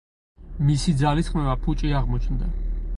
მისი 0.69 0.95
ძალისხმევა 1.03 1.55
ფუჭი 1.67 1.95
აღმოჩნდა. 2.03 2.53